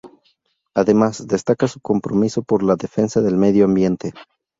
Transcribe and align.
Además, 0.73 1.27
destaca 1.27 1.67
su 1.67 1.79
compromiso 1.79 2.41
por 2.41 2.63
la 2.63 2.75
defensa 2.75 3.21
del 3.21 3.35
medio 3.37 3.65
ambiente. 3.65 4.13